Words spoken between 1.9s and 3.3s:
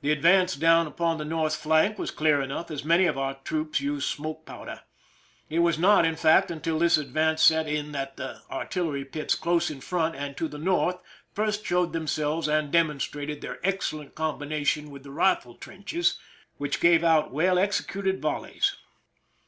was clear enough, as many of